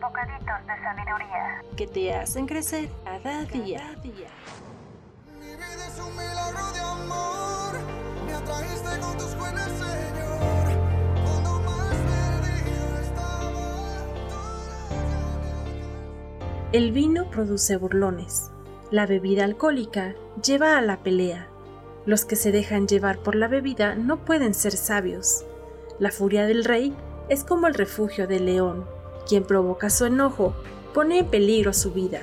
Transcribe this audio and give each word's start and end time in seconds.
Bocaditos 0.00 0.66
de 0.66 0.74
sabiduría. 0.82 1.62
que 1.76 1.86
te 1.86 2.14
hacen 2.14 2.46
crecer 2.46 2.88
cada 3.04 3.44
día. 3.44 3.82
Mi 4.02 5.46
vida 5.46 5.86
es 5.88 5.98
un 5.98 6.12
milagro 6.12 6.72
de 6.72 6.80
amor. 6.80 7.74
Me 8.26 8.34
atrajiste 8.34 9.00
con 9.00 9.16
tus 9.18 9.34
buenas, 9.36 9.68
Señor. 9.70 10.66
Cuando 11.24 11.60
más 11.60 11.94
perdido 12.42 12.98
estaba, 13.00 13.50
El 16.72 16.92
vino 16.92 17.30
produce 17.30 17.76
burlones. 17.76 18.50
La 18.90 19.06
bebida 19.06 19.44
alcohólica 19.44 20.14
lleva 20.42 20.76
a 20.78 20.82
la 20.82 20.98
pelea. 20.98 21.48
Los 22.04 22.24
que 22.24 22.36
se 22.36 22.52
dejan 22.52 22.86
llevar 22.86 23.18
por 23.18 23.34
la 23.34 23.48
bebida 23.48 23.94
no 23.96 24.24
pueden 24.24 24.54
ser 24.54 24.72
sabios. 24.72 25.44
La 25.98 26.10
furia 26.10 26.46
del 26.46 26.64
rey 26.64 26.94
es 27.28 27.42
como 27.44 27.66
el 27.66 27.74
refugio 27.74 28.26
del 28.28 28.46
león. 28.46 28.86
Quien 29.26 29.44
provoca 29.44 29.90
su 29.90 30.04
enojo 30.04 30.54
pone 30.94 31.18
en 31.18 31.26
peligro 31.26 31.72
su 31.72 31.92
vida. 31.92 32.22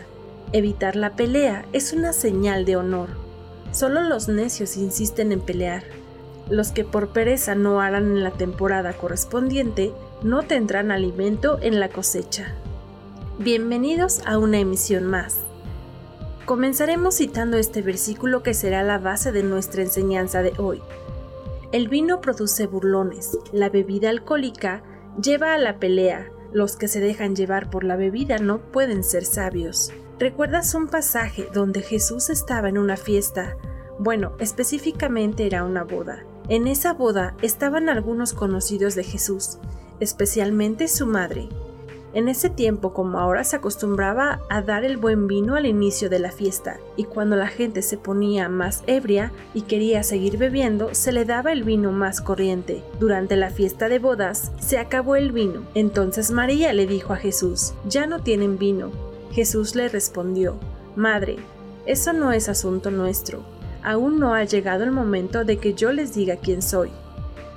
Evitar 0.53 0.95
la 0.95 1.15
pelea 1.15 1.65
es 1.73 1.93
una 1.93 2.13
señal 2.13 2.63
de 2.65 2.77
honor. 2.77 3.09
Solo 3.71 4.01
los 4.01 4.27
necios 4.27 4.77
insisten 4.77 5.31
en 5.31 5.41
pelear. 5.41 5.83
Los 6.49 6.71
que 6.71 6.83
por 6.83 7.09
pereza 7.09 7.55
no 7.55 7.81
harán 7.81 8.05
en 8.05 8.23
la 8.23 8.31
temporada 8.31 8.93
correspondiente 8.93 9.91
no 10.21 10.43
tendrán 10.43 10.91
alimento 10.91 11.59
en 11.61 11.79
la 11.79 11.89
cosecha. 11.89 12.53
Bienvenidos 13.39 14.21
a 14.25 14.37
una 14.37 14.59
emisión 14.59 15.05
más. 15.05 15.39
Comenzaremos 16.45 17.15
citando 17.15 17.57
este 17.57 17.81
versículo 17.81 18.43
que 18.43 18.53
será 18.53 18.83
la 18.83 18.99
base 18.99 19.31
de 19.31 19.43
nuestra 19.43 19.81
enseñanza 19.81 20.41
de 20.41 20.53
hoy. 20.57 20.81
El 21.71 21.87
vino 21.87 22.21
produce 22.21 22.67
burlones, 22.67 23.37
la 23.51 23.69
bebida 23.69 24.09
alcohólica 24.09 24.83
lleva 25.21 25.53
a 25.53 25.57
la 25.57 25.79
pelea, 25.79 26.29
los 26.53 26.77
que 26.77 26.87
se 26.87 26.99
dejan 26.99 27.35
llevar 27.35 27.69
por 27.69 27.83
la 27.83 27.95
bebida 27.95 28.37
no 28.37 28.59
pueden 28.59 29.03
ser 29.03 29.25
sabios. 29.25 29.91
¿Recuerdas 30.19 30.75
un 30.75 30.87
pasaje 30.87 31.47
donde 31.53 31.81
Jesús 31.81 32.29
estaba 32.29 32.69
en 32.69 32.77
una 32.77 32.95
fiesta? 32.95 33.57
Bueno, 33.99 34.33
específicamente 34.39 35.45
era 35.45 35.63
una 35.63 35.83
boda. 35.83 36.23
En 36.49 36.67
esa 36.67 36.93
boda 36.93 37.35
estaban 37.41 37.89
algunos 37.89 38.33
conocidos 38.33 38.95
de 38.95 39.03
Jesús, 39.03 39.57
especialmente 39.99 40.87
su 40.87 41.05
madre. 41.05 41.49
En 42.13 42.27
ese 42.27 42.51
tiempo, 42.51 42.93
como 42.93 43.17
ahora, 43.17 43.43
se 43.43 43.55
acostumbraba 43.55 44.39
a 44.47 44.61
dar 44.61 44.85
el 44.85 44.97
buen 44.97 45.25
vino 45.25 45.55
al 45.55 45.65
inicio 45.65 46.11
de 46.11 46.19
la 46.19 46.31
fiesta, 46.31 46.79
y 46.95 47.05
cuando 47.05 47.35
la 47.35 47.47
gente 47.47 47.81
se 47.81 47.97
ponía 47.97 48.49
más 48.49 48.83
ebria 48.85 49.31
y 49.55 49.61
quería 49.61 50.03
seguir 50.03 50.37
bebiendo, 50.37 50.93
se 50.93 51.11
le 51.11 51.25
daba 51.25 51.51
el 51.51 51.63
vino 51.63 51.91
más 51.91 52.21
corriente. 52.21 52.83
Durante 52.99 53.35
la 53.35 53.49
fiesta 53.49 53.89
de 53.89 53.97
bodas, 53.97 54.51
se 54.59 54.77
acabó 54.77 55.15
el 55.15 55.31
vino. 55.31 55.63
Entonces 55.73 56.29
María 56.29 56.71
le 56.71 56.85
dijo 56.85 57.13
a 57.13 57.17
Jesús, 57.17 57.73
ya 57.87 58.05
no 58.05 58.21
tienen 58.21 58.59
vino. 58.59 58.91
Jesús 59.31 59.73
le 59.73 59.89
respondió, 59.89 60.57
Madre, 60.95 61.37
eso 61.87 62.13
no 62.13 62.31
es 62.31 62.47
asunto 62.47 62.91
nuestro. 62.91 63.43
Aún 63.83 64.19
no 64.19 64.35
ha 64.35 64.43
llegado 64.43 64.83
el 64.83 64.91
momento 64.91 65.43
de 65.43 65.57
que 65.57 65.73
yo 65.73 65.91
les 65.91 66.13
diga 66.13 66.35
quién 66.35 66.61
soy. 66.61 66.91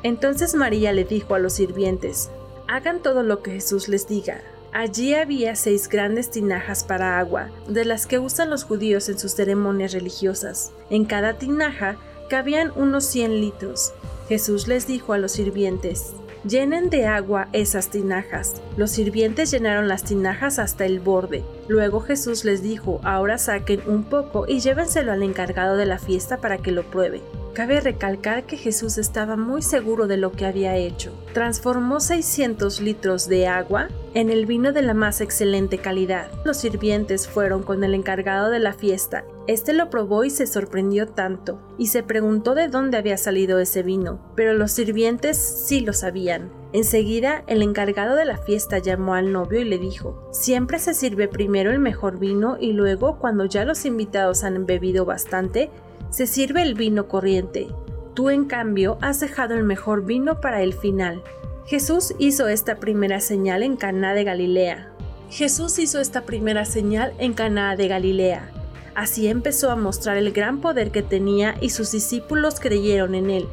Entonces 0.03 0.55
María 0.55 0.93
le 0.93 1.05
dijo 1.05 1.35
a 1.35 1.39
los 1.39 1.53
sirvientes, 1.53 2.31
hagan 2.69 3.03
todo 3.03 3.23
lo 3.23 3.43
que 3.43 3.53
Jesús 3.53 3.89
les 3.89 4.09
diga. 4.09 4.41
Allí 4.73 5.15
había 5.15 5.57
seis 5.57 5.89
grandes 5.89 6.31
tinajas 6.31 6.85
para 6.85 7.19
agua, 7.19 7.49
de 7.67 7.85
las 7.85 8.07
que 8.07 8.19
usan 8.19 8.51
los 8.51 8.65
judíos 8.65 9.09
en 9.09 9.19
sus 9.19 9.33
ceremonias 9.33 9.93
religiosas. 9.93 10.73
En 10.91 11.05
cada 11.05 11.39
tinaja 11.39 11.97
cabían 12.29 12.73
unos 12.77 13.05
100 13.05 13.41
litros. 13.41 13.95
Jesús 14.29 14.69
les 14.69 14.87
dijo 14.87 15.13
a 15.13 15.19
los 15.19 15.33
sirvientes, 15.33 16.13
llenen 16.47 16.91
de 16.91 17.07
agua 17.07 17.49
esas 17.53 17.89
tinajas. 17.89 18.61
Los 18.77 18.91
sirvientes 18.91 19.51
llenaron 19.51 19.89
las 19.89 20.05
tinajas 20.05 20.59
hasta 20.59 20.85
el 20.85 21.01
borde. 21.01 21.45
Luego 21.69 22.01
Jesús 22.01 22.45
les 22.45 22.63
dijo, 22.63 23.01
ahora 23.03 23.39
saquen 23.39 23.81
un 23.87 24.05
poco 24.05 24.47
y 24.47 24.61
llévenselo 24.61 25.13
al 25.13 25.23
encargado 25.23 25.77
de 25.77 25.87
la 25.87 25.99
fiesta 25.99 26.39
para 26.39 26.59
que 26.59 26.73
lo 26.73 26.85
pruebe. 26.91 27.23
Cabe 27.57 27.81
recalcar 27.81 28.45
que 28.45 28.59
Jesús 28.59 28.99
estaba 28.99 29.35
muy 29.35 29.63
seguro 29.63 30.07
de 30.07 30.19
lo 30.19 30.31
que 30.31 30.45
había 30.45 30.77
hecho. 30.77 31.15
Transformó 31.33 32.01
600 32.01 32.83
litros 32.83 33.31
de 33.31 33.47
agua 33.47 33.89
en 34.13 34.29
el 34.29 34.45
vino 34.45 34.75
de 34.75 34.83
la 34.83 34.93
más 34.93 35.23
excelente 35.23 35.79
calidad. 35.79 36.31
Los 36.45 36.59
sirvientes 36.59 37.27
fueron 37.27 37.63
con 37.63 37.83
el 37.83 37.95
encargado 37.95 38.51
de 38.51 38.59
la 38.59 38.75
fiesta. 38.75 39.25
Este 39.47 39.73
lo 39.73 39.89
probó 39.89 40.25
y 40.25 40.29
se 40.29 40.47
sorprendió 40.47 41.07
tanto, 41.07 41.59
y 41.79 41.87
se 41.87 42.03
preguntó 42.03 42.55
de 42.55 42.69
dónde 42.69 42.99
había 42.99 43.17
salido 43.17 43.59
ese 43.59 43.83
vino, 43.83 44.21
pero 44.37 44.53
los 44.53 44.73
sirvientes 44.73 45.39
sí 45.39 45.81
lo 45.81 45.95
sabían. 45.95 46.51
Enseguida, 46.75 47.43
el 47.47 47.63
encargado 47.63 48.17
de 48.17 48.27
la 48.27 48.37
fiesta 48.37 48.79
llamó 48.79 49.15
al 49.15 49.33
novio 49.33 49.61
y 49.61 49.65
le 49.65 49.79
dijo, 49.79 50.29
siempre 50.31 50.79
se 50.79 50.93
sirve 50.93 51.27
primero 51.27 51.71
el 51.71 51.79
mejor 51.79 52.19
vino 52.19 52.59
y 52.61 52.73
luego, 52.73 53.19
cuando 53.19 53.47
ya 53.47 53.65
los 53.65 53.87
invitados 53.87 54.45
han 54.45 54.67
bebido 54.67 55.07
bastante, 55.07 55.71
se 56.11 56.27
sirve 56.27 56.63
el 56.63 56.75
vino 56.75 57.09
corriente. 57.09 57.69
Tú, 58.15 58.31
en 58.31 58.47
cambio, 58.47 58.99
has 59.01 59.21
dejado 59.21 59.55
el 59.55 59.65
mejor 59.65 60.05
vino 60.05 60.41
para 60.41 60.63
el 60.63 60.73
final. 60.73 61.23
Jesús 61.67 62.15
hizo 62.19 62.49
esta 62.49 62.77
primera 62.77 63.21
señal 63.21 63.63
en 63.63 63.77
Caná 63.77 64.15
de 64.15 64.25
Galilea. 64.25 64.93
Jesús 65.31 65.79
hizo 65.79 66.01
esta 66.01 66.23
primera 66.23 66.65
señal 66.65 67.13
en 67.19 67.35
Caná 67.35 67.77
de 67.77 67.89
Galilea. 67.89 68.51
Así 68.95 69.27
empezó 69.27 69.71
a 69.71 69.77
mostrar 69.77 70.17
el 70.17 70.33
gran 70.33 70.61
poder 70.61 70.91
que 70.91 71.03
tenía 71.03 71.57
y 71.61 71.71
sus 71.71 71.93
discípulos 71.93 72.61
creyeron 72.61 73.15
en 73.15 73.31
él. 73.31 73.49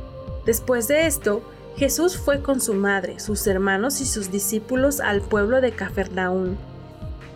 Después 0.46 0.88
de 0.88 1.08
esto, 1.08 1.42
Jesús 1.76 2.18
fue 2.18 2.42
con 2.42 2.62
su 2.62 2.74
madre, 2.74 3.20
sus 3.20 3.48
hermanos 3.48 4.00
y 4.00 4.06
sus 4.06 4.32
discípulos 4.32 5.00
al 5.00 5.22
pueblo 5.22 5.60
de 5.60 5.72
Cafarnaún, 5.72 6.58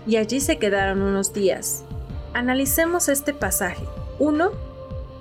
y 0.06 0.18
allí 0.18 0.40
se 0.40 0.58
quedaron 0.58 1.02
unos 1.02 1.34
días. 1.34 1.84
Analicemos 2.34 3.10
este 3.10 3.34
pasaje. 3.34 3.84
1. 4.20 4.52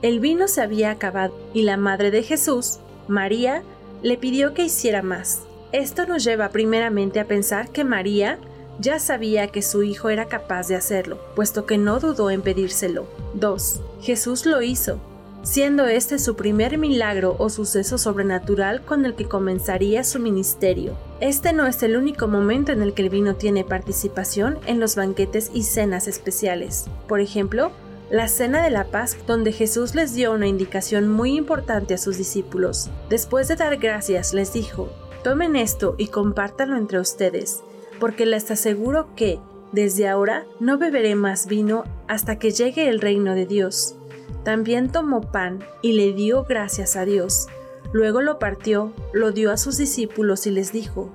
El 0.02 0.20
vino 0.20 0.46
se 0.46 0.60
había 0.60 0.90
acabado 0.90 1.34
y 1.54 1.62
la 1.62 1.76
madre 1.76 2.10
de 2.10 2.22
Jesús, 2.22 2.78
María, 3.08 3.62
le 4.02 4.18
pidió 4.18 4.52
que 4.52 4.64
hiciera 4.64 5.02
más. 5.02 5.42
Esto 5.72 6.06
nos 6.06 6.22
lleva 6.22 6.50
primeramente 6.50 7.18
a 7.18 7.26
pensar 7.26 7.70
que 7.70 7.84
María 7.84 8.38
ya 8.78 8.98
sabía 8.98 9.48
que 9.48 9.62
su 9.62 9.82
hijo 9.82 10.10
era 10.10 10.26
capaz 10.26 10.68
de 10.68 10.76
hacerlo, 10.76 11.18
puesto 11.34 11.66
que 11.66 11.78
no 11.78 11.98
dudó 11.98 12.30
en 12.30 12.42
pedírselo. 12.42 13.06
2. 13.34 13.80
Jesús 14.02 14.44
lo 14.44 14.60
hizo, 14.60 15.00
siendo 15.42 15.86
este 15.86 16.18
su 16.18 16.36
primer 16.36 16.76
milagro 16.76 17.36
o 17.38 17.48
suceso 17.48 17.96
sobrenatural 17.96 18.82
con 18.82 19.06
el 19.06 19.14
que 19.14 19.26
comenzaría 19.26 20.04
su 20.04 20.18
ministerio. 20.18 20.96
Este 21.20 21.52
no 21.52 21.66
es 21.66 21.82
el 21.82 21.96
único 21.96 22.28
momento 22.28 22.72
en 22.72 22.82
el 22.82 22.92
que 22.92 23.02
el 23.02 23.10
vino 23.10 23.34
tiene 23.36 23.64
participación 23.64 24.58
en 24.66 24.78
los 24.78 24.94
banquetes 24.94 25.50
y 25.54 25.62
cenas 25.62 26.06
especiales. 26.06 26.86
Por 27.08 27.20
ejemplo, 27.20 27.72
la 28.10 28.28
Cena 28.28 28.62
de 28.62 28.70
la 28.70 28.84
Paz, 28.84 29.16
donde 29.26 29.52
Jesús 29.52 29.94
les 29.94 30.14
dio 30.14 30.32
una 30.32 30.46
indicación 30.46 31.08
muy 31.08 31.36
importante 31.36 31.94
a 31.94 31.98
sus 31.98 32.16
discípulos. 32.16 32.90
Después 33.08 33.48
de 33.48 33.56
dar 33.56 33.76
gracias, 33.78 34.32
les 34.32 34.52
dijo, 34.52 34.90
tomen 35.24 35.56
esto 35.56 35.96
y 35.98 36.08
compártanlo 36.08 36.76
entre 36.76 37.00
ustedes, 37.00 37.62
porque 37.98 38.26
les 38.26 38.50
aseguro 38.50 39.08
que, 39.16 39.40
desde 39.72 40.08
ahora, 40.08 40.44
no 40.60 40.78
beberé 40.78 41.16
más 41.16 41.46
vino 41.46 41.84
hasta 42.06 42.38
que 42.38 42.52
llegue 42.52 42.88
el 42.88 43.00
reino 43.00 43.34
de 43.34 43.46
Dios. 43.46 43.96
También 44.44 44.92
tomó 44.92 45.32
pan 45.32 45.64
y 45.82 45.92
le 45.92 46.12
dio 46.12 46.44
gracias 46.44 46.94
a 46.94 47.04
Dios. 47.04 47.48
Luego 47.92 48.20
lo 48.20 48.38
partió, 48.38 48.92
lo 49.12 49.32
dio 49.32 49.50
a 49.50 49.56
sus 49.56 49.76
discípulos 49.76 50.46
y 50.46 50.52
les 50.52 50.70
dijo, 50.70 51.10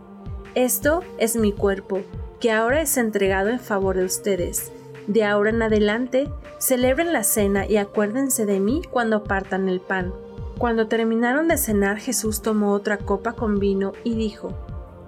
Esto 0.56 1.04
es 1.18 1.38
mi 1.38 1.54
cuerpo, 1.54 2.02
que 2.42 2.52
ahora 2.52 2.82
es 2.82 2.98
entregado 2.98 3.50
en 3.50 3.62
favor 3.62 3.96
de 3.96 4.04
ustedes. 4.04 4.72
De 5.08 5.24
ahora 5.24 5.50
en 5.50 5.62
adelante, 5.62 6.30
celebren 6.58 7.14
la 7.14 7.24
cena 7.24 7.66
y 7.66 7.78
acuérdense 7.78 8.46
de 8.46 8.60
mí 8.60 8.82
cuando 8.90 9.24
partan 9.24 9.68
el 9.68 9.80
pan. 9.80 10.14
Cuando 10.58 10.88
terminaron 10.88 11.48
de 11.48 11.58
cenar, 11.58 11.98
Jesús 11.98 12.42
tomó 12.42 12.74
otra 12.74 12.98
copa 12.98 13.34
con 13.34 13.60
vino 13.60 13.94
y 14.04 14.16
dijo, 14.16 14.54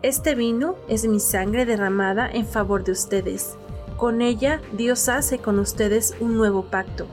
Este 0.01 0.33
vino 0.35 0.75
es 0.87 1.05
mi 1.05 1.19
sangre 1.19 1.65
derramada 1.65 2.27
en 2.29 2.47
favor 2.47 2.83
de 2.83 2.91
ustedes. 2.91 3.55
Con 3.97 4.21
ella 4.21 4.61
Dios 4.71 5.07
hace 5.09 5.37
con 5.37 5.59
ustedes 5.59 6.15
un 6.19 6.35
nuevo 6.37 6.63
pacto. 6.63 7.05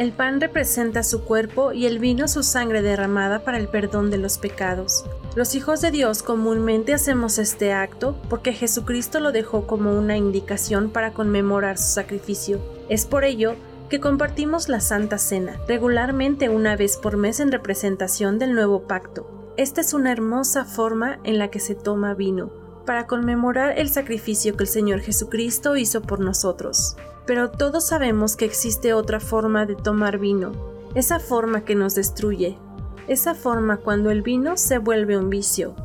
El 0.00 0.12
pan 0.12 0.40
representa 0.40 1.02
su 1.02 1.24
cuerpo 1.24 1.74
y 1.74 1.84
el 1.84 1.98
vino 1.98 2.26
su 2.26 2.42
sangre 2.42 2.80
derramada 2.80 3.40
para 3.40 3.58
el 3.58 3.68
perdón 3.68 4.10
de 4.10 4.16
los 4.16 4.38
pecados. 4.38 5.04
Los 5.36 5.54
hijos 5.54 5.82
de 5.82 5.90
Dios 5.90 6.22
comúnmente 6.22 6.94
hacemos 6.94 7.36
este 7.36 7.74
acto 7.74 8.16
porque 8.30 8.54
Jesucristo 8.54 9.20
lo 9.20 9.30
dejó 9.30 9.66
como 9.66 9.92
una 9.92 10.16
indicación 10.16 10.88
para 10.88 11.12
conmemorar 11.12 11.76
su 11.76 11.92
sacrificio. 11.92 12.60
Es 12.88 13.04
por 13.04 13.24
ello 13.24 13.56
que 13.90 14.00
compartimos 14.00 14.70
la 14.70 14.80
Santa 14.80 15.18
Cena, 15.18 15.60
regularmente 15.68 16.48
una 16.48 16.76
vez 16.76 16.96
por 16.96 17.18
mes 17.18 17.38
en 17.38 17.52
representación 17.52 18.38
del 18.38 18.54
nuevo 18.54 18.84
pacto. 18.84 19.52
Esta 19.58 19.82
es 19.82 19.92
una 19.92 20.12
hermosa 20.12 20.64
forma 20.64 21.18
en 21.24 21.38
la 21.38 21.48
que 21.48 21.60
se 21.60 21.74
toma 21.74 22.14
vino, 22.14 22.50
para 22.86 23.06
conmemorar 23.06 23.78
el 23.78 23.90
sacrificio 23.90 24.56
que 24.56 24.64
el 24.64 24.70
Señor 24.70 25.00
Jesucristo 25.00 25.76
hizo 25.76 26.00
por 26.00 26.20
nosotros. 26.20 26.96
Pero 27.30 27.48
todos 27.48 27.86
sabemos 27.86 28.34
que 28.34 28.44
existe 28.44 28.92
otra 28.92 29.20
forma 29.20 29.64
de 29.64 29.76
tomar 29.76 30.18
vino, 30.18 30.50
esa 30.96 31.20
forma 31.20 31.64
que 31.64 31.76
nos 31.76 31.94
destruye, 31.94 32.58
esa 33.06 33.36
forma 33.36 33.76
cuando 33.76 34.10
el 34.10 34.22
vino 34.22 34.56
se 34.56 34.78
vuelve 34.78 35.16
un 35.16 35.30
vicio, 35.30 35.76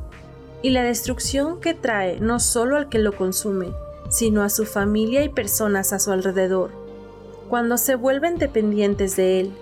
y 0.64 0.72
la 0.72 0.82
destrucción 0.82 1.60
que 1.60 1.76
trae 1.76 2.20
no 2.20 2.40
solo 2.40 2.78
al 2.78 2.90
que 2.90 2.98
lo 2.98 3.16
consume, 3.16 3.72
sino 4.10 4.42
a 4.42 4.50
su 4.50 4.66
familia 4.66 5.24
y 5.24 5.30
personas 5.30 5.94
a 5.94 6.00
su 6.00 6.12
alrededor. 6.12 6.72
Cuando 7.48 7.78
se 7.78 7.94
vuelven 7.94 8.40
dependientes 8.40 9.16
de 9.16 9.42
él, 9.42 9.54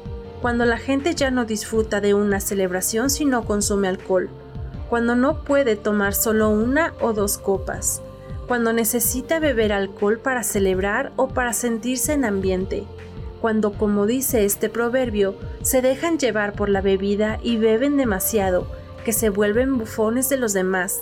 cuando 0.41 0.63
la 0.63 0.77
gente 0.77 1.15
ya 1.15 1.31
no 1.31 1.43
disfruta 1.43 1.99
de 1.99 2.13
una 2.13 2.39
celebración 2.39 3.09
si 3.09 3.25
no 3.25 3.43
consume 3.43 3.89
alcohol, 3.89 4.29
cuando 4.89 5.17
no 5.17 5.43
puede 5.43 5.75
tomar 5.75 6.13
solo 6.13 6.49
una 6.49 6.93
o 7.01 7.11
dos 7.11 7.37
copas, 7.37 8.01
cuando 8.47 8.73
necesita 8.73 9.39
beber 9.39 9.71
alcohol 9.71 10.19
para 10.19 10.43
celebrar 10.43 11.11
o 11.15 11.29
para 11.29 11.53
sentirse 11.53 12.13
en 12.13 12.25
ambiente, 12.25 12.83
cuando, 13.41 13.73
como 13.73 14.05
dice 14.05 14.45
este 14.45 14.69
proverbio, 14.69 15.35
se 15.61 15.81
dejan 15.81 16.17
llevar 16.17 16.53
por 16.53 16.69
la 16.69 16.81
bebida 16.81 17.39
y 17.43 17.57
beben 17.57 17.97
demasiado, 17.97 18.67
que 19.03 19.13
se 19.13 19.29
vuelven 19.29 19.77
bufones 19.77 20.29
de 20.29 20.37
los 20.37 20.53
demás, 20.53 21.01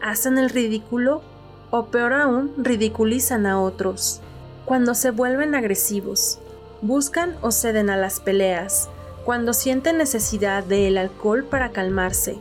hacen 0.00 0.38
el 0.38 0.50
ridículo 0.50 1.22
o 1.70 1.86
peor 1.86 2.12
aún, 2.12 2.52
ridiculizan 2.58 3.46
a 3.46 3.60
otros 3.60 4.22
cuando 4.64 4.94
se 4.94 5.10
vuelven 5.10 5.54
agresivos, 5.54 6.38
buscan 6.82 7.36
o 7.42 7.50
ceden 7.50 7.90
a 7.90 7.96
las 7.96 8.20
peleas, 8.20 8.88
cuando 9.24 9.52
sienten 9.52 9.98
necesidad 9.98 10.64
del 10.64 10.98
alcohol 10.98 11.44
para 11.44 11.70
calmarse. 11.70 12.38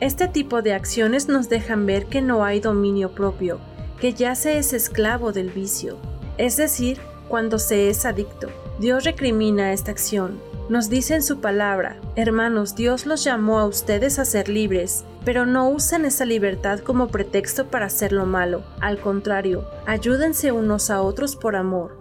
Este 0.00 0.28
tipo 0.28 0.62
de 0.62 0.74
acciones 0.74 1.28
nos 1.28 1.48
dejan 1.48 1.86
ver 1.86 2.06
que 2.06 2.20
no 2.20 2.44
hay 2.44 2.60
dominio 2.60 3.12
propio, 3.12 3.58
que 4.00 4.12
ya 4.12 4.34
se 4.34 4.58
es 4.58 4.72
esclavo 4.72 5.32
del 5.32 5.50
vicio, 5.50 5.96
es 6.38 6.56
decir, 6.56 6.98
cuando 7.28 7.58
se 7.58 7.88
es 7.88 8.04
adicto. 8.04 8.48
Dios 8.78 9.04
recrimina 9.04 9.72
esta 9.72 9.90
acción, 9.90 10.40
nos 10.70 10.88
dice 10.88 11.14
en 11.14 11.22
su 11.22 11.40
palabra, 11.40 12.00
hermanos, 12.16 12.74
Dios 12.74 13.04
los 13.04 13.22
llamó 13.22 13.58
a 13.58 13.66
ustedes 13.66 14.18
a 14.18 14.24
ser 14.24 14.48
libres, 14.48 15.04
pero 15.22 15.44
no 15.44 15.68
usen 15.68 16.06
esa 16.06 16.24
libertad 16.24 16.80
como 16.80 17.08
pretexto 17.08 17.66
para 17.66 17.86
hacer 17.86 18.12
lo 18.12 18.24
malo. 18.24 18.62
Al 18.80 18.98
contrario, 18.98 19.66
ayúdense 19.84 20.52
unos 20.52 20.88
a 20.88 21.02
otros 21.02 21.36
por 21.36 21.54
amor. 21.54 21.98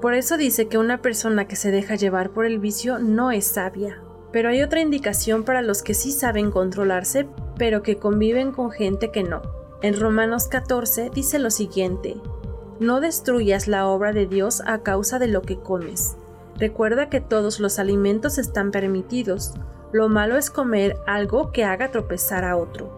Por 0.00 0.14
eso 0.14 0.38
dice 0.38 0.66
que 0.66 0.78
una 0.78 1.02
persona 1.02 1.46
que 1.46 1.56
se 1.56 1.70
deja 1.70 1.94
llevar 1.94 2.30
por 2.30 2.46
el 2.46 2.58
vicio 2.58 2.98
no 2.98 3.32
es 3.32 3.44
sabia. 3.44 4.00
Pero 4.32 4.48
hay 4.48 4.62
otra 4.62 4.80
indicación 4.80 5.44
para 5.44 5.60
los 5.60 5.82
que 5.82 5.92
sí 5.92 6.10
saben 6.10 6.50
controlarse, 6.50 7.28
pero 7.58 7.82
que 7.82 7.98
conviven 7.98 8.52
con 8.52 8.70
gente 8.70 9.10
que 9.10 9.24
no. 9.24 9.59
En 9.82 9.98
Romanos 9.98 10.46
14 10.48 11.08
dice 11.08 11.38
lo 11.38 11.50
siguiente, 11.50 12.18
no 12.80 13.00
destruyas 13.00 13.66
la 13.66 13.86
obra 13.86 14.12
de 14.12 14.26
Dios 14.26 14.62
a 14.66 14.80
causa 14.82 15.18
de 15.18 15.26
lo 15.26 15.40
que 15.40 15.58
comes. 15.58 16.16
Recuerda 16.58 17.08
que 17.08 17.22
todos 17.22 17.60
los 17.60 17.78
alimentos 17.78 18.36
están 18.36 18.72
permitidos. 18.72 19.54
Lo 19.90 20.10
malo 20.10 20.36
es 20.36 20.50
comer 20.50 20.98
algo 21.06 21.50
que 21.50 21.64
haga 21.64 21.90
tropezar 21.90 22.44
a 22.44 22.58
otro. 22.58 22.90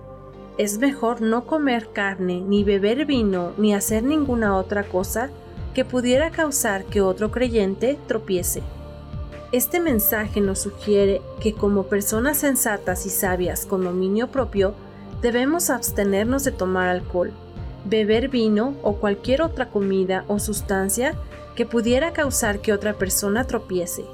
Es 0.58 0.78
mejor 0.78 1.20
no 1.20 1.46
comer 1.46 1.90
carne, 1.92 2.40
ni 2.40 2.64
beber 2.64 3.06
vino, 3.06 3.52
ni 3.56 3.74
hacer 3.74 4.02
ninguna 4.02 4.56
otra 4.56 4.82
cosa 4.82 5.30
que 5.74 5.84
pudiera 5.84 6.32
causar 6.32 6.84
que 6.84 7.00
otro 7.00 7.30
creyente 7.30 7.96
tropiece. 8.08 8.60
Este 9.52 9.78
mensaje 9.78 10.40
nos 10.40 10.58
sugiere 10.58 11.22
que 11.40 11.54
como 11.54 11.84
personas 11.84 12.38
sensatas 12.38 13.06
y 13.06 13.10
sabias 13.10 13.66
con 13.66 13.84
dominio 13.84 14.32
propio, 14.32 14.74
debemos 15.22 15.70
abstenernos 15.70 16.44
de 16.44 16.50
tomar 16.50 16.88
alcohol, 16.88 17.30
beber 17.84 18.28
vino 18.28 18.74
o 18.82 18.96
cualquier 18.96 19.40
otra 19.40 19.70
comida 19.70 20.24
o 20.28 20.38
sustancia 20.38 21.14
que 21.54 21.64
pudiera 21.64 22.12
causar 22.12 22.58
que 22.58 22.72
otra 22.72 22.94
persona 22.94 23.46
tropiece, 23.46 24.04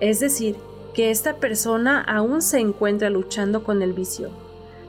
es 0.00 0.20
decir, 0.20 0.56
que 0.94 1.10
esta 1.10 1.36
persona 1.36 2.00
aún 2.00 2.42
se 2.42 2.58
encuentra 2.58 3.08
luchando 3.08 3.62
con 3.62 3.82
el 3.82 3.92
vicio. 3.92 4.30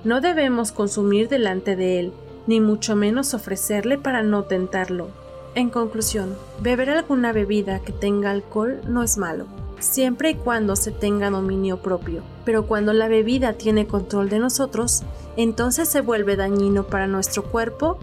No 0.04 0.22
debemos 0.22 0.72
consumir 0.72 1.30
delante 1.30 1.76
de 1.76 2.00
él, 2.00 2.14
ni 2.48 2.60
mucho 2.60 2.96
menos 2.96 3.34
ofrecerle 3.34 3.98
para 3.98 4.24
no 4.24 4.44
tentarlo. 4.44 5.10
En 5.56 5.70
conclusión, 5.70 6.36
beber 6.62 6.90
alguna 6.90 7.34
bebida 7.34 7.80
que 7.80 7.92
tenga 7.92 8.32
alcohol 8.32 8.82
no 8.88 9.04
es 9.04 9.18
malo, 9.18 9.46
siempre 9.80 10.32
y 10.32 10.36
cuando 10.36 10.76
se 10.76 10.92
tenga 10.92 11.30
dominio 11.30 11.82
propio, 11.82 12.22
pero 12.46 12.68
cuando 12.68 12.94
la 12.94 13.08
bebida 13.08 13.54
tiene 13.54 13.88
control 13.88 14.30
de 14.30 14.40
nosotros, 14.40 15.04
entonces 15.38 15.90
se 15.90 16.02
vuelve 16.02 16.36
dañino 16.36 16.88
para 16.88 17.08
nuestro 17.08 17.44
cuerpo 17.44 17.98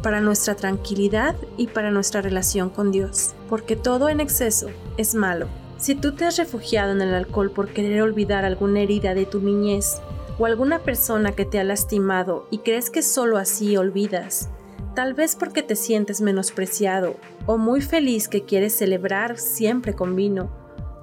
para 0.00 0.20
nuestra 0.20 0.54
tranquilidad 0.54 1.36
y 1.56 1.68
para 1.68 1.90
nuestra 1.90 2.22
relación 2.22 2.70
con 2.70 2.90
Dios, 2.90 3.34
porque 3.48 3.76
todo 3.76 4.08
en 4.08 4.20
exceso 4.20 4.68
es 4.96 5.14
malo. 5.14 5.46
Si 5.78 5.94
tú 5.94 6.12
te 6.12 6.24
has 6.26 6.36
refugiado 6.36 6.92
en 6.92 7.00
el 7.00 7.14
alcohol 7.14 7.50
por 7.50 7.68
querer 7.68 8.02
olvidar 8.02 8.44
alguna 8.44 8.80
herida 8.80 9.14
de 9.14 9.26
tu 9.26 9.40
niñez 9.40 10.00
o 10.38 10.46
alguna 10.46 10.80
persona 10.80 11.32
que 11.32 11.44
te 11.44 11.58
ha 11.58 11.64
lastimado 11.64 12.46
y 12.50 12.58
crees 12.58 12.90
que 12.90 13.02
solo 13.02 13.38
así 13.38 13.76
olvidas, 13.76 14.48
tal 14.94 15.14
vez 15.14 15.36
porque 15.36 15.62
te 15.62 15.76
sientes 15.76 16.20
menospreciado 16.20 17.16
o 17.46 17.58
muy 17.58 17.80
feliz 17.80 18.28
que 18.28 18.44
quieres 18.44 18.76
celebrar 18.76 19.38
siempre 19.38 19.94
con 19.94 20.16
vino, 20.16 20.50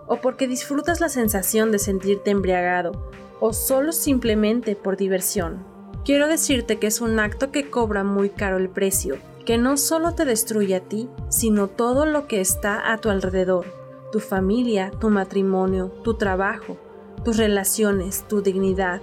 o 0.07 0.21
porque 0.21 0.47
disfrutas 0.47 1.01
la 1.01 1.09
sensación 1.09 1.71
de 1.71 1.79
sentirte 1.79 2.31
embriagado, 2.31 3.11
o 3.39 3.53
solo 3.53 3.91
simplemente 3.91 4.75
por 4.75 4.97
diversión. 4.97 5.63
Quiero 6.05 6.27
decirte 6.27 6.79
que 6.79 6.87
es 6.87 7.01
un 7.01 7.19
acto 7.19 7.51
que 7.51 7.69
cobra 7.69 8.03
muy 8.03 8.29
caro 8.29 8.57
el 8.57 8.69
precio, 8.69 9.17
que 9.45 9.57
no 9.57 9.77
solo 9.77 10.13
te 10.13 10.25
destruye 10.25 10.75
a 10.75 10.81
ti, 10.81 11.09
sino 11.29 11.67
todo 11.67 12.05
lo 12.05 12.27
que 12.27 12.41
está 12.41 12.91
a 12.91 12.97
tu 12.97 13.09
alrededor, 13.09 13.65
tu 14.11 14.19
familia, 14.19 14.91
tu 14.99 15.09
matrimonio, 15.09 15.91
tu 16.03 16.15
trabajo, 16.15 16.77
tus 17.23 17.37
relaciones, 17.37 18.25
tu 18.27 18.41
dignidad, 18.41 19.01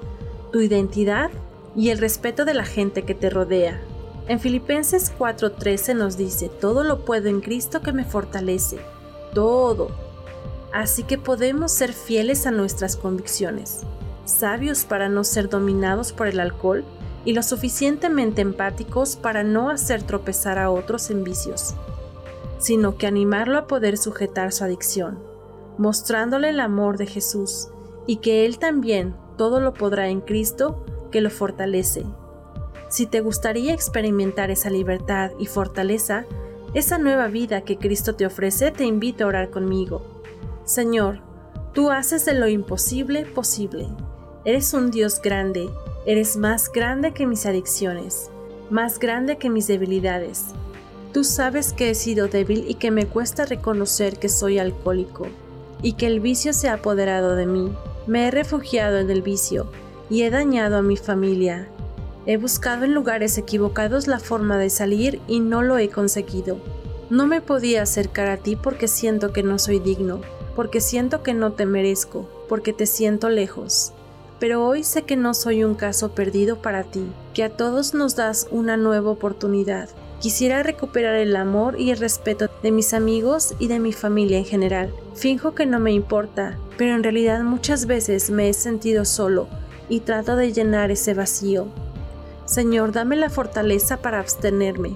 tu 0.53 0.61
identidad 0.61 1.31
y 1.77 1.91
el 1.91 1.99
respeto 1.99 2.45
de 2.45 2.55
la 2.55 2.65
gente 2.65 3.03
que 3.03 3.15
te 3.15 3.29
rodea. 3.31 3.83
En 4.29 4.41
Filipenses 4.41 5.13
4:13 5.17 5.95
nos 5.95 6.17
dice, 6.17 6.49
todo 6.49 6.85
lo 6.85 7.05
puedo 7.05 7.29
en 7.29 7.41
Cristo 7.41 7.83
que 7.83 7.93
me 7.93 8.05
fortalece, 8.05 8.79
todo. 9.35 9.89
Así 10.73 11.03
que 11.05 11.19
podemos 11.19 11.73
ser 11.73 11.93
fieles 11.93 12.47
a 12.47 12.51
nuestras 12.51 12.97
convicciones 12.97 13.85
sabios 14.25 14.85
para 14.85 15.09
no 15.09 15.25
ser 15.25 15.49
dominados 15.49 16.13
por 16.13 16.27
el 16.27 16.41
alcohol 16.41 16.85
y 17.25 17.33
lo 17.33 17.43
suficientemente 17.43 18.43
empáticos 18.43 19.17
para 19.17 19.43
no 19.43 19.71
hacer 19.71 20.03
tropezar 20.03 20.59
a 20.59 20.71
otros 20.71 21.11
en 21.11 21.25
vicios, 21.25 21.75
sino 22.59 22.97
que 22.97 23.07
animarlo 23.07 23.59
a 23.59 23.67
poder 23.67 23.97
sujetar 23.97 24.53
su 24.53 24.65
adicción, 24.65 25.19
mostrándole 25.79 26.51
el 26.51 26.61
amor 26.61 26.99
de 26.99 27.07
Jesús 27.07 27.69
y 28.07 28.17
que 28.17 28.45
Él 28.45 28.59
también 28.59 29.15
todo 29.37 29.61
lo 29.61 29.75
podrá 29.75 30.09
en 30.09 30.21
Cristo 30.21 30.85
que 31.11 31.21
lo 31.21 31.31
fortalece. 31.31 32.05
Si 32.95 33.07
te 33.07 33.21
gustaría 33.21 33.75
experimentar 33.75 34.53
esa 34.53 34.71
libertad 34.71 35.33
y 35.37 35.47
fortaleza, 35.47 36.27
esa 36.75 36.97
nueva 36.97 37.27
vida 37.27 37.63
que 37.63 37.77
Cristo 37.77 38.15
te 38.15 38.25
ofrece, 38.25 38.71
te 38.71 38.85
invito 38.85 39.25
a 39.25 39.27
orar 39.27 39.51
conmigo. 39.51 40.23
Señor, 40.65 41.19
tú 41.73 41.91
haces 41.91 42.25
de 42.25 42.35
lo 42.35 42.47
imposible 42.47 43.25
posible. 43.25 43.89
Eres 44.45 44.75
un 44.75 44.93
Dios 44.93 45.21
grande, 45.21 45.69
eres 46.07 46.37
más 46.37 46.71
grande 46.71 47.13
que 47.13 47.27
mis 47.27 47.47
adicciones, 47.47 48.31
más 48.71 49.01
grande 49.01 49.39
que 49.39 49.51
mis 49.51 49.67
debilidades. 49.67 50.55
Tú 51.13 51.25
sabes 51.25 51.73
que 51.73 51.91
he 51.91 51.97
sido 51.97 52.29
débil 52.29 52.65
y 52.69 52.75
que 52.75 52.93
me 52.93 53.07
cuesta 53.07 53.45
reconocer 53.45 54.21
que 54.21 54.29
soy 54.29 54.61
alcohólico 54.61 55.27
y 55.83 55.95
que 55.95 56.07
el 56.07 56.21
vicio 56.21 56.53
se 56.53 56.69
ha 56.69 56.75
apoderado 56.75 57.35
de 57.35 57.47
mí. 57.47 57.73
Me 58.07 58.29
he 58.29 58.31
refugiado 58.31 58.99
en 58.99 59.11
el 59.11 59.23
vicio 59.23 59.67
y 60.09 60.23
he 60.23 60.31
dañado 60.31 60.77
a 60.77 60.83
mi 60.83 60.97
familia. 60.97 61.74
He 62.27 62.39
buscado 62.39 62.85
en 62.85 62.95
lugares 62.95 63.37
equivocados 63.37 64.07
la 64.07 64.19
forma 64.19 64.57
de 64.57 64.71
salir 64.71 65.21
y 65.29 65.41
no 65.41 65.63
lo 65.63 65.77
he 65.77 65.91
conseguido. 65.91 66.57
No 67.11 67.27
me 67.27 67.43
podía 67.43 67.83
acercar 67.83 68.29
a 68.29 68.39
ti 68.39 68.57
porque 68.57 68.89
siento 68.89 69.33
que 69.33 69.43
no 69.43 69.59
soy 69.59 69.79
digno, 69.79 70.23
porque 70.57 70.81
siento 70.81 71.23
que 71.23 71.35
no 71.35 71.53
te 71.53 71.67
merezco, 71.67 72.27
porque 72.49 72.73
te 72.73 72.87
siento 72.87 73.29
lejos. 73.29 73.93
pero 74.45 74.67
hoy 74.67 74.85
sé 74.85 75.03
que 75.03 75.17
no 75.17 75.33
soy 75.33 75.65
un 75.65 75.75
caso 75.75 76.11
perdido 76.11 76.61
para 76.61 76.83
ti, 76.85 77.07
que 77.33 77.45
a 77.45 77.51
todos 77.51 77.95
nos 77.95 78.15
das 78.15 78.47
una 78.51 78.77
nueva 78.77 79.11
oportunidad. 79.11 79.89
Quisiera 80.21 80.63
recuperar 80.63 81.15
el 81.15 81.37
amor 81.37 81.81
y 81.81 81.91
el 81.91 81.99
respeto 81.99 82.51
de 82.63 82.71
mis 82.71 82.93
amigos 82.95 83.55
y 83.59 83.69
de 83.69 83.79
mi 83.79 83.93
familia 83.93 84.37
en 84.39 84.45
general. 84.45 84.93
Finjo 85.15 85.55
que 85.55 85.67
no 85.67 85.81
me 85.81 85.93
importa, 85.93 86.59
pero 86.77 86.95
en 86.95 87.03
realidad 87.03 87.43
muchas 87.43 87.87
veces 87.87 88.31
me 88.31 88.49
he 88.49 88.53
sentido 88.53 89.05
solo 89.05 89.49
y 89.89 90.01
trato 90.01 90.37
de 90.37 90.53
llenar 90.53 90.91
ese 90.91 91.15
vacío. 91.15 91.69
Señor, 92.47 92.93
dame 92.93 93.17
la 93.17 93.31
fortaleza 93.31 93.99
para 93.99 94.21
abstenerme. 94.21 94.95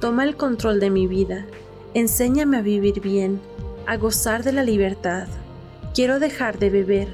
Toma 0.00 0.24
el 0.24 0.36
control 0.36 0.78
de 0.78 0.90
mi 0.90 1.06
vida. 1.06 1.46
Enséñame 1.94 2.58
a 2.58 2.62
vivir 2.62 3.00
bien, 3.00 3.40
a 3.86 3.96
gozar 3.96 4.44
de 4.44 4.52
la 4.52 4.62
libertad. 4.62 5.26
Quiero 5.94 6.20
dejar 6.20 6.58
de 6.58 6.68
beber. 6.68 7.08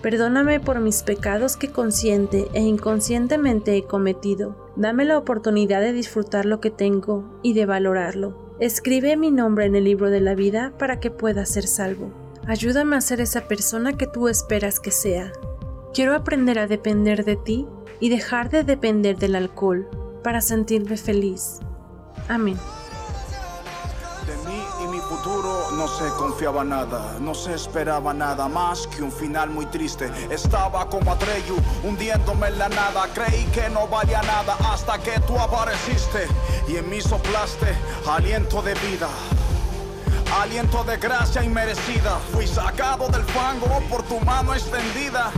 Perdóname 0.00 0.58
por 0.58 0.80
mis 0.80 1.02
pecados 1.02 1.56
que 1.56 1.70
consciente 1.70 2.48
e 2.54 2.60
inconscientemente 2.60 3.76
he 3.76 3.84
cometido. 3.84 4.56
Dame 4.76 5.04
la 5.04 5.18
oportunidad 5.18 5.82
de 5.82 5.92
disfrutar 5.92 6.46
lo 6.46 6.60
que 6.60 6.70
tengo 6.70 7.38
y 7.42 7.52
de 7.52 7.66
valorarlo. 7.66 8.56
Escribe 8.58 9.16
mi 9.18 9.30
nombre 9.30 9.66
en 9.66 9.76
el 9.76 9.84
libro 9.84 10.08
de 10.08 10.20
la 10.20 10.34
vida 10.34 10.72
para 10.78 10.98
que 10.98 11.10
pueda 11.10 11.44
ser 11.44 11.66
salvo. 11.66 12.10
Ayúdame 12.46 12.96
a 12.96 13.00
ser 13.02 13.20
esa 13.20 13.46
persona 13.46 13.96
que 13.96 14.06
tú 14.06 14.28
esperas 14.28 14.80
que 14.80 14.90
sea. 14.90 15.30
Quiero 15.92 16.14
aprender 16.14 16.58
a 16.58 16.66
depender 16.66 17.24
de 17.24 17.36
ti 17.36 17.66
y 18.02 18.08
dejar 18.08 18.50
de 18.50 18.64
depender 18.64 19.16
del 19.16 19.36
alcohol 19.36 19.88
para 20.24 20.40
sentirme 20.40 20.96
feliz. 20.96 21.60
Amén. 22.28 22.58
De 24.26 24.36
mí 24.48 24.60
y 24.82 24.88
mi 24.88 24.98
futuro 24.98 25.70
no 25.76 25.86
se 25.86 26.08
confiaba 26.18 26.64
nada, 26.64 27.20
no 27.20 27.32
se 27.32 27.54
esperaba 27.54 28.12
nada 28.12 28.48
más 28.48 28.88
que 28.88 29.04
un 29.04 29.12
final 29.12 29.50
muy 29.50 29.66
triste. 29.66 30.10
Estaba 30.30 30.90
como 30.90 31.12
Atreyu, 31.12 31.54
hundiéndome 31.84 32.48
en 32.48 32.58
la 32.58 32.68
nada. 32.70 33.08
Creí 33.14 33.44
que 33.54 33.70
no 33.70 33.86
valía 33.86 34.20
nada 34.22 34.56
hasta 34.72 34.98
que 34.98 35.20
tú 35.20 35.38
apareciste 35.38 36.26
y 36.66 36.78
en 36.78 36.90
mí 36.90 37.00
soplaste 37.00 37.68
aliento 38.04 38.62
de 38.62 38.74
vida. 38.74 39.08
Aliento 40.40 40.82
de 40.84 40.96
gracia 40.96 41.44
inmerecida. 41.44 42.18
Fui 42.32 42.46
sacado 42.46 43.06
del 43.08 43.22
fango 43.24 43.80
por 43.90 44.02
tu 44.04 44.18
mano 44.20 44.54
extendida. 44.54 45.30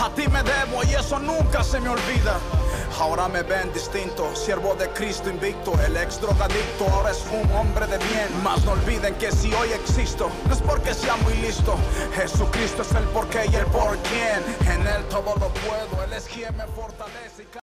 A 0.00 0.08
ti 0.14 0.26
me 0.28 0.42
debo 0.42 0.82
y 0.84 0.94
eso 0.94 1.18
nunca 1.18 1.62
se 1.62 1.78
me 1.80 1.90
olvida. 1.90 2.38
Ahora 2.98 3.28
me 3.28 3.42
ven 3.42 3.70
distinto, 3.74 4.34
siervo 4.34 4.74
de 4.74 4.88
Cristo 4.90 5.28
invicto, 5.28 5.72
el 5.86 5.96
ex 5.96 6.20
drogadicto 6.20 6.88
ahora 6.90 7.10
es 7.10 7.24
un 7.30 7.48
hombre 7.54 7.86
de 7.86 7.98
bien. 7.98 8.28
Mas 8.42 8.64
no 8.64 8.72
olviden 8.72 9.14
que 9.16 9.30
si 9.30 9.52
hoy 9.52 9.68
existo, 9.72 10.30
no 10.46 10.54
es 10.54 10.62
porque 10.62 10.94
sea 10.94 11.16
muy 11.16 11.34
listo. 11.34 11.76
Jesucristo 12.14 12.82
es 12.82 12.92
el 12.92 13.04
porqué 13.04 13.46
y 13.52 13.54
el 13.54 13.66
por 13.66 13.96
quién. 13.98 14.42
En 14.72 14.86
él 14.86 15.04
todo 15.10 15.34
lo 15.38 15.48
puedo, 15.48 16.04
él 16.04 16.12
es 16.14 16.24
quien 16.24 16.56
me 16.56 16.64
fortalece. 16.68 17.42
y 17.42 17.46